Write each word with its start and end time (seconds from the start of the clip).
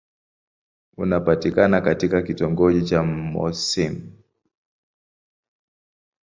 Unapatikana 0.97 1.81
katika 1.81 2.21
kitongoji 2.21 2.81
cha 2.81 3.03
Mouassine. 3.03 4.01